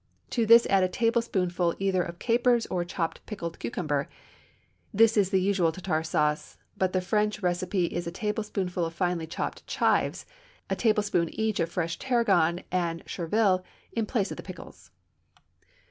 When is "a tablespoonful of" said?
8.07-8.95